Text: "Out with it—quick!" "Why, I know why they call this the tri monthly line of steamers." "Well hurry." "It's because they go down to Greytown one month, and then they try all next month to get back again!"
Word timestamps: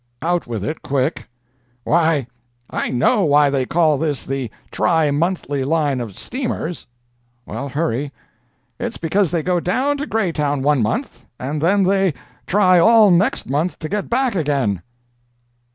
"Out 0.23 0.47
with 0.47 0.63
it—quick!" 0.63 1.27
"Why, 1.83 2.25
I 2.71 2.89
know 2.89 3.23
why 3.23 3.51
they 3.51 3.67
call 3.67 3.99
this 3.99 4.25
the 4.25 4.49
tri 4.71 5.11
monthly 5.11 5.63
line 5.63 6.01
of 6.01 6.17
steamers." 6.17 6.87
"Well 7.45 7.69
hurry." 7.69 8.11
"It's 8.79 8.97
because 8.97 9.29
they 9.29 9.43
go 9.43 9.59
down 9.59 9.97
to 9.97 10.07
Greytown 10.07 10.63
one 10.63 10.81
month, 10.81 11.27
and 11.39 11.61
then 11.61 11.83
they 11.83 12.15
try 12.47 12.79
all 12.79 13.11
next 13.11 13.47
month 13.47 13.77
to 13.77 13.89
get 13.89 14.09
back 14.09 14.33
again!" 14.33 14.81